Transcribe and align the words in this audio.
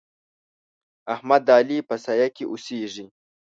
احمد 1.13 1.41
د 1.47 1.49
علي 1.59 1.77
په 1.89 1.95
سايه 2.03 2.27
کې 2.35 2.43
اوسېږي. 2.47 3.05